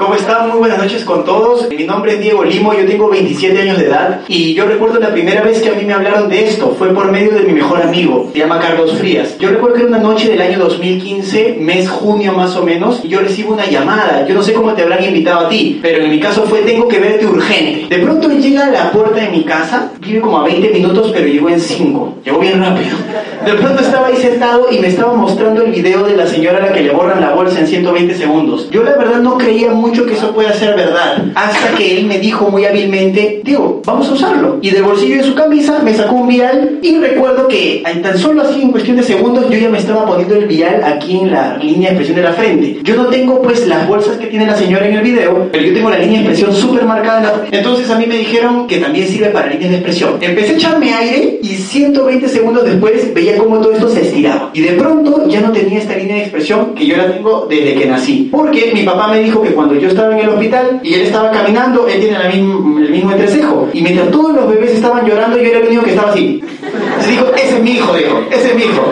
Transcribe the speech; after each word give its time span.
¿Cómo 0.00 0.14
están? 0.14 0.48
Muy 0.48 0.60
buenas 0.60 0.78
noches 0.78 1.04
con 1.04 1.26
todos. 1.26 1.68
Mi 1.68 1.84
nombre 1.84 2.14
es 2.14 2.20
Diego 2.20 2.42
Limo, 2.42 2.72
yo 2.72 2.86
tengo 2.86 3.10
27 3.10 3.60
años 3.60 3.76
de 3.76 3.84
edad 3.84 4.20
y 4.28 4.54
yo 4.54 4.64
recuerdo 4.64 4.98
la 4.98 5.10
primera 5.10 5.42
vez 5.42 5.60
que 5.60 5.68
a 5.68 5.74
mí 5.74 5.84
me 5.84 5.92
hablaron 5.92 6.30
de 6.30 6.46
esto, 6.46 6.74
fue 6.78 6.88
por 6.94 7.12
medio 7.12 7.32
de 7.32 7.42
mi 7.42 7.52
mejor 7.52 7.82
amigo, 7.82 8.30
se 8.32 8.38
llama 8.38 8.58
Carlos 8.60 8.94
Frías. 8.94 9.36
Yo 9.38 9.50
recuerdo 9.50 9.74
que 9.74 9.82
era 9.82 9.90
una 9.90 9.98
noche 9.98 10.30
del 10.30 10.40
año 10.40 10.58
2015, 10.58 11.58
mes 11.60 11.90
junio 11.90 12.32
más 12.32 12.56
o 12.56 12.64
menos, 12.64 13.00
y 13.04 13.08
yo 13.08 13.20
recibo 13.20 13.52
una 13.52 13.66
llamada. 13.66 14.26
Yo 14.26 14.34
no 14.34 14.42
sé 14.42 14.54
cómo 14.54 14.72
te 14.72 14.80
habrán 14.80 15.04
invitado 15.04 15.46
a 15.46 15.48
ti, 15.50 15.78
pero 15.82 16.02
en 16.02 16.10
mi 16.10 16.18
caso 16.18 16.44
fue 16.44 16.60
tengo 16.60 16.88
que 16.88 16.98
verte 16.98 17.26
urgente. 17.26 17.94
De 17.94 18.02
pronto 18.02 18.30
llega 18.30 18.68
a 18.68 18.70
la 18.70 18.90
puerta 18.92 19.20
de 19.20 19.28
mi 19.28 19.44
casa, 19.44 19.92
vive 20.00 20.22
como 20.22 20.38
a 20.38 20.44
20 20.44 20.70
minutos, 20.70 21.10
pero 21.12 21.26
llegó 21.26 21.50
en 21.50 21.60
5. 21.60 22.14
Llegó 22.24 22.38
bien 22.38 22.58
rápido. 22.58 22.96
De 23.44 23.52
pronto 23.52 23.82
estaba 23.82 24.06
ahí 24.06 24.16
sentado 24.16 24.68
y 24.70 24.78
me 24.78 24.88
estaba 24.88 25.12
mostrando 25.12 25.62
el 25.62 25.72
video 25.72 26.04
de 26.04 26.16
la 26.16 26.26
señora 26.26 26.56
a 26.56 26.68
la 26.68 26.72
que 26.72 26.82
le 26.82 26.90
borran 26.90 27.20
la 27.20 27.34
bolsa 27.34 27.60
en 27.60 27.66
120 27.66 28.14
segundos. 28.14 28.70
Yo 28.70 28.82
la 28.82 28.96
verdad 28.96 29.20
no 29.20 29.36
creía 29.36 29.72
mucho 29.90 30.06
que 30.06 30.14
eso 30.14 30.32
pueda 30.32 30.52
ser 30.52 30.76
verdad. 30.76 31.24
Hasta 31.34 31.74
que 31.76 31.98
él 31.98 32.06
me 32.06 32.18
dijo 32.18 32.48
muy 32.48 32.64
hábilmente, 32.64 33.40
Diego, 33.44 33.82
vamos 33.84 34.08
a 34.08 34.12
usarlo. 34.12 34.58
Y 34.62 34.70
del 34.70 34.84
bolsillo 34.84 35.16
de 35.16 35.24
su 35.24 35.34
camisa 35.34 35.80
me 35.82 35.92
sacó 35.94 36.14
un 36.14 36.28
vial 36.28 36.78
y 36.80 36.96
recuerdo 36.98 37.48
que 37.48 37.82
tan 38.02 38.16
solo 38.16 38.42
así 38.42 38.62
en 38.62 38.70
cuestión 38.70 38.96
de 38.96 39.02
segundos 39.02 39.50
yo 39.50 39.58
ya 39.58 39.68
me 39.68 39.78
estaba 39.78 40.06
poniendo 40.06 40.36
el 40.36 40.46
vial 40.46 40.82
aquí 40.84 41.18
en 41.18 41.32
la 41.32 41.56
línea 41.56 41.90
de 41.90 41.96
expresión 41.96 42.16
de 42.16 42.22
la 42.22 42.32
frente. 42.32 42.78
Yo 42.84 42.94
no 42.94 43.06
tengo 43.06 43.42
pues 43.42 43.66
las 43.66 43.86
bolsas 43.88 44.16
que 44.18 44.26
tiene 44.26 44.46
la 44.46 44.56
señora 44.56 44.86
en 44.86 44.94
el 44.94 45.02
video, 45.02 45.48
pero 45.50 45.64
yo 45.64 45.74
tengo 45.74 45.90
la 45.90 45.98
línea 45.98 46.20
de 46.20 46.28
expresión 46.28 46.54
súper 46.54 46.84
marcada 46.84 47.44
en. 47.48 47.54
Entonces 47.54 47.90
a 47.90 47.98
mí 47.98 48.06
me 48.06 48.16
dijeron 48.16 48.68
que 48.68 48.76
también 48.76 49.08
sirve 49.08 49.30
para 49.30 49.48
líneas 49.48 49.70
de 49.70 49.76
expresión. 49.78 50.18
Empecé 50.20 50.52
a 50.52 50.56
echarme 50.56 50.92
aire 50.92 51.40
y 51.42 51.48
120 51.48 52.28
segundos 52.28 52.64
después 52.64 53.12
veía 53.12 53.36
cómo 53.36 53.58
todo 53.58 53.72
esto 53.72 53.88
se 53.88 54.02
estiraba. 54.02 54.50
Y 54.54 54.60
de 54.60 54.72
pronto 54.72 55.26
ya 55.28 55.40
no 55.40 55.50
tenía 55.50 55.80
esta 55.80 55.96
línea 55.96 56.16
de 56.16 56.22
expresión 56.22 56.74
que 56.74 56.86
yo 56.86 56.96
la 56.96 57.10
tengo 57.10 57.46
desde 57.50 57.74
que 57.74 57.86
nací. 57.86 58.28
Porque 58.30 58.70
mi 58.72 58.82
papá 58.84 59.08
me 59.08 59.20
dijo 59.20 59.42
que 59.42 59.50
cuando 59.50 59.74
yo 59.80 59.88
estaba 59.88 60.12
en 60.12 60.20
el 60.20 60.28
hospital 60.28 60.80
y 60.82 60.94
él 60.94 61.02
estaba 61.02 61.30
caminando, 61.30 61.88
él 61.88 62.00
tiene 62.00 62.16
el 62.16 62.90
mismo 62.90 63.12
entrecejo. 63.12 63.68
Y 63.72 63.82
mientras 63.82 64.10
todos 64.10 64.34
los 64.34 64.48
bebés 64.48 64.72
estaban 64.72 65.06
llorando, 65.06 65.36
yo 65.36 65.44
era 65.44 65.58
el 65.58 65.68
único 65.68 65.82
que 65.82 65.90
estaba 65.90 66.10
así. 66.10 66.42
Se 67.00 67.10
dijo, 67.10 67.26
ese 67.34 67.56
es 67.56 67.62
mi 67.62 67.72
hijo, 67.72 67.94
dijo, 67.94 68.20
ese 68.30 68.50
es 68.50 68.54
mi 68.54 68.62
hijo. 68.62 68.84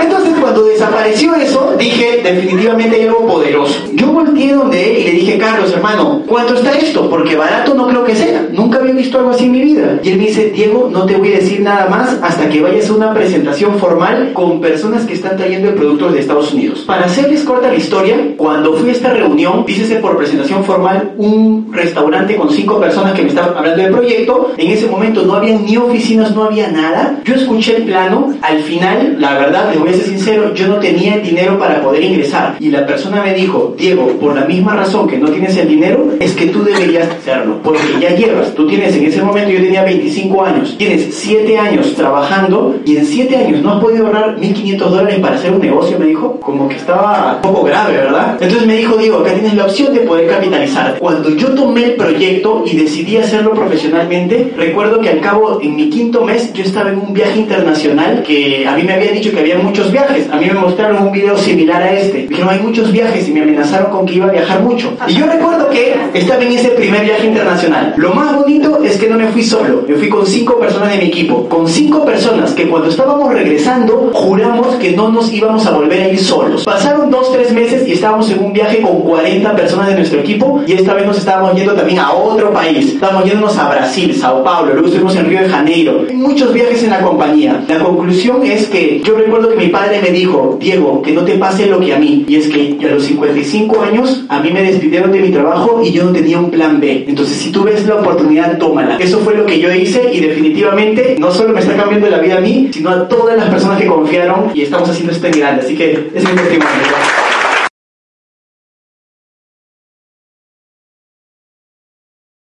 Entonces 0.00 0.34
cuando 0.40 0.64
desapareció 0.64 1.34
eso, 1.34 1.74
dije, 1.78 2.20
definitivamente 2.22 2.96
hay 2.96 3.06
algo 3.06 3.26
poderoso. 3.26 3.84
Yo 3.92 4.06
volteé 4.38 4.54
donde 4.54 4.90
él 4.90 4.98
y 4.98 5.04
le 5.04 5.10
dije, 5.12 5.38
Carlos, 5.38 5.72
hermano, 5.72 6.22
¿cuánto 6.26 6.54
está 6.54 6.72
esto? 6.78 7.10
Porque 7.10 7.36
barato 7.36 7.74
no 7.74 7.88
creo 7.88 8.04
que 8.04 8.14
sea. 8.14 8.46
Nunca 8.52 8.78
había 8.78 8.94
visto 8.94 9.18
algo 9.18 9.30
así 9.30 9.44
en 9.44 9.52
mi 9.52 9.62
vida. 9.62 9.98
Y 10.02 10.10
él 10.10 10.18
me 10.18 10.26
dice, 10.26 10.50
Diego, 10.50 10.88
no 10.90 11.04
te 11.04 11.16
voy 11.16 11.32
a 11.32 11.36
decir 11.36 11.60
nada 11.60 11.88
más 11.88 12.16
hasta 12.22 12.48
que 12.48 12.60
vayas 12.60 12.88
a 12.88 12.94
una 12.94 13.12
presentación 13.12 13.78
formal 13.78 14.32
con 14.32 14.60
personas 14.60 15.04
que 15.04 15.14
están 15.14 15.36
trayendo 15.36 15.68
el 15.68 15.74
producto 15.74 16.10
de 16.10 16.20
Estados 16.20 16.52
Unidos. 16.52 16.80
Para 16.86 17.06
hacerles 17.06 17.42
corta 17.42 17.68
la 17.68 17.74
historia, 17.74 18.34
cuando 18.36 18.74
fui 18.74 18.90
a 18.90 18.92
esta 18.92 19.12
reunión, 19.12 19.64
dícese 19.66 19.96
por 19.96 20.16
presentación 20.16 20.64
formal, 20.64 21.14
un 21.16 21.70
restaurante 21.72 22.36
con 22.36 22.50
cinco 22.50 22.78
personas 22.80 23.14
que 23.14 23.22
me 23.22 23.28
estaban 23.28 23.56
hablando 23.56 23.82
del 23.82 23.92
proyecto. 23.92 24.52
En 24.56 24.70
ese 24.70 24.86
momento 24.86 25.22
no 25.22 25.34
había 25.34 25.58
ni 25.58 25.76
oficinas, 25.76 26.34
no 26.34 26.44
había 26.44 26.70
nada. 26.70 27.20
Yo 27.24 27.34
escuché 27.34 27.76
el 27.76 27.84
plano. 27.84 28.34
Al 28.42 28.60
final, 28.62 29.16
la 29.18 29.38
verdad, 29.38 29.70
les 29.70 29.80
voy 29.80 29.90
a 29.90 29.92
ser 29.94 30.04
sincero, 30.04 30.54
yo 30.54 30.68
no 30.68 30.76
tenía 30.76 31.16
el 31.16 31.22
dinero 31.22 31.58
para 31.58 31.82
poder 31.82 32.02
ingresar. 32.02 32.56
Y 32.60 32.70
la 32.70 32.86
persona 32.86 33.22
me 33.22 33.34
dijo, 33.34 33.74
Diego, 33.76 34.06
por 34.20 34.27
la 34.34 34.44
misma 34.44 34.74
razón 34.74 35.08
que 35.08 35.18
no 35.18 35.28
tienes 35.30 35.56
el 35.56 35.68
dinero, 35.68 36.12
es 36.20 36.32
que 36.32 36.46
tú 36.46 36.62
deberías 36.62 37.08
hacerlo. 37.08 37.60
Porque 37.62 37.82
ya 38.00 38.14
llevas, 38.14 38.54
tú 38.54 38.66
tienes 38.66 38.94
en 38.96 39.06
ese 39.06 39.22
momento, 39.22 39.50
yo 39.50 39.60
tenía 39.60 39.84
25 39.84 40.44
años, 40.44 40.76
tienes 40.78 41.14
7 41.14 41.58
años 41.58 41.94
trabajando 41.94 42.76
y 42.84 42.96
en 42.96 43.06
7 43.06 43.36
años 43.36 43.62
no 43.62 43.74
has 43.74 43.80
podido 43.80 44.06
ahorrar 44.06 44.36
1.500 44.38 44.78
dólares 44.78 45.18
para 45.20 45.36
hacer 45.36 45.52
un 45.52 45.60
negocio, 45.60 45.98
me 45.98 46.06
dijo. 46.06 46.38
Como 46.40 46.68
que 46.68 46.76
estaba 46.76 47.34
un 47.36 47.42
poco 47.42 47.64
grave, 47.64 47.96
¿verdad? 47.96 48.36
Entonces 48.40 48.66
me 48.66 48.76
dijo, 48.76 48.96
Diego, 48.96 49.18
acá 49.18 49.32
tienes 49.32 49.54
la 49.54 49.64
opción 49.64 49.94
de 49.94 50.00
poder 50.00 50.28
capitalizar. 50.28 50.98
Cuando 50.98 51.30
yo 51.30 51.48
tomé 51.48 51.84
el 51.84 51.94
proyecto 51.94 52.64
y 52.66 52.76
decidí 52.76 53.16
hacerlo 53.16 53.52
profesionalmente, 53.52 54.52
recuerdo 54.56 55.00
que 55.00 55.10
al 55.10 55.20
cabo, 55.20 55.58
en 55.62 55.76
mi 55.76 55.90
quinto 55.90 56.24
mes, 56.24 56.52
yo 56.52 56.64
estaba 56.64 56.90
en 56.90 56.98
un 56.98 57.12
viaje 57.12 57.38
internacional 57.38 58.22
que 58.22 58.66
a 58.66 58.76
mí 58.76 58.82
me 58.82 58.94
había 58.94 59.12
dicho 59.12 59.30
que 59.30 59.40
había 59.40 59.58
muchos 59.58 59.92
viajes. 59.92 60.28
A 60.30 60.36
mí 60.36 60.46
me 60.46 60.54
mostraron 60.54 61.06
un 61.06 61.12
video 61.12 61.36
similar 61.36 61.82
a 61.82 61.92
este. 61.92 62.26
Dijeron, 62.28 62.50
hay 62.50 62.60
muchos 62.60 62.92
viajes 62.92 63.28
y 63.28 63.32
me 63.32 63.42
amenazaron 63.42 63.90
con 63.90 64.06
que 64.06 64.14
iba 64.18 64.26
a 64.26 64.32
viajar 64.32 64.60
mucho. 64.62 64.92
Y 65.06 65.14
yo 65.14 65.26
recuerdo 65.26 65.68
que 65.70 65.96
estaba 66.14 66.42
en 66.42 66.52
ese 66.52 66.70
primer 66.70 67.04
viaje 67.04 67.26
internacional. 67.26 67.94
Lo 67.96 68.12
más 68.12 68.36
bonito 68.36 68.80
es 68.82 68.98
que 68.98 69.08
no 69.08 69.16
me 69.16 69.28
fui 69.28 69.42
solo, 69.42 69.84
me 69.86 69.94
fui 69.94 70.08
con 70.08 70.26
cinco 70.26 70.58
personas 70.58 70.92
de 70.92 70.98
mi 70.98 71.04
equipo. 71.04 71.48
Con 71.48 71.66
cinco 71.68 72.04
personas 72.04 72.52
que 72.52 72.68
cuando 72.68 72.88
estábamos 72.88 73.32
regresando, 73.32 74.10
juramos 74.12 74.76
que 74.76 74.92
no 74.92 75.10
nos 75.10 75.32
íbamos 75.32 75.66
a 75.66 75.70
volver 75.70 76.02
a 76.02 76.08
ir 76.08 76.18
solos. 76.18 76.64
Pasaron 76.64 77.10
dos, 77.10 77.32
tres 77.32 77.52
meses 77.52 77.86
y 77.86 77.92
estábamos 77.92 78.30
en 78.30 78.44
un 78.44 78.52
viaje 78.52 78.80
con 78.80 79.00
40 79.00 79.56
personas 79.56 79.88
de 79.88 79.94
nuestro 79.94 80.20
equipo 80.20 80.62
y 80.66 80.72
esta 80.72 80.94
vez 80.94 81.06
nos 81.06 81.18
estábamos 81.18 81.54
yendo 81.54 81.74
también 81.74 81.98
a 81.98 82.12
otro 82.12 82.52
país. 82.52 82.94
Estábamos 82.94 83.24
yéndonos 83.24 83.56
a 83.56 83.68
Brasil, 83.68 84.14
Sao 84.14 84.42
Paulo, 84.42 84.72
luego 84.72 84.88
estuvimos 84.88 85.14
en 85.16 85.26
Río 85.26 85.40
de 85.40 85.48
Janeiro. 85.48 86.04
Hay 86.08 86.16
muchos 86.16 86.52
viajes 86.52 86.82
en 86.82 86.90
la 86.90 87.00
compañía. 87.00 87.64
La 87.68 87.78
conclusión 87.78 88.44
es 88.44 88.68
que 88.68 89.00
yo 89.04 89.16
recuerdo 89.16 89.50
que 89.50 89.56
mi 89.56 89.68
padre 89.68 90.00
me 90.02 90.10
dijo, 90.10 90.56
Diego, 90.60 91.02
que 91.02 91.12
no 91.12 91.22
te 91.22 91.34
pase 91.34 91.66
lo 91.66 91.80
que 91.80 91.94
a 91.94 91.98
mí. 91.98 92.24
Y 92.28 92.36
es 92.36 92.48
que 92.48 92.76
a 92.84 92.94
los 92.94 93.04
55 93.04 93.80
años 93.82 94.07
a 94.28 94.40
mí 94.40 94.50
me 94.50 94.62
despidieron 94.62 95.12
de 95.12 95.20
mi 95.20 95.30
trabajo 95.30 95.80
y 95.82 95.92
yo 95.92 96.04
no 96.04 96.12
tenía 96.12 96.38
un 96.38 96.50
plan 96.50 96.80
B. 96.80 97.04
Entonces 97.08 97.36
si 97.36 97.50
tú 97.50 97.64
ves 97.64 97.86
la 97.86 97.96
oportunidad, 97.96 98.58
tómala. 98.58 98.96
Eso 98.98 99.18
fue 99.20 99.34
lo 99.34 99.46
que 99.46 99.60
yo 99.60 99.72
hice 99.72 100.12
y 100.12 100.20
definitivamente 100.20 101.16
no 101.18 101.30
solo 101.30 101.52
me 101.52 101.60
está 101.60 101.76
cambiando 101.76 102.08
la 102.08 102.18
vida 102.18 102.38
a 102.38 102.40
mí, 102.40 102.70
sino 102.72 102.90
a 102.90 103.08
todas 103.08 103.36
las 103.36 103.48
personas 103.48 103.80
que 103.80 103.86
confiaron 103.86 104.50
y 104.54 104.62
estamos 104.62 104.88
haciendo 104.88 105.12
este 105.12 105.30
grande. 105.30 105.62
Así 105.62 105.76
que 105.76 106.10
es 106.14 106.24
mi 106.24 106.36
testimonio. 106.36 106.97